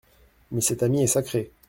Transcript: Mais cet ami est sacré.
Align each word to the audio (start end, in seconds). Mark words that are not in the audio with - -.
Mais 0.49 0.61
cet 0.61 0.81
ami 0.81 1.03
est 1.03 1.05
sacré. 1.05 1.51